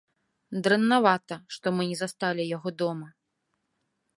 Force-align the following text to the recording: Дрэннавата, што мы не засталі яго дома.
Дрэннавата, 0.67 1.35
што 1.57 1.67
мы 1.75 1.81
не 1.91 1.97
засталі 2.01 2.49
яго 2.57 2.69
дома. 2.81 3.07